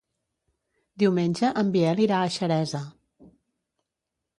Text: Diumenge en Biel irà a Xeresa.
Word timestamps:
Diumenge 1.03 1.53
en 1.65 1.71
Biel 1.77 2.03
irà 2.09 2.23
a 2.31 2.35
Xeresa. 2.41 2.87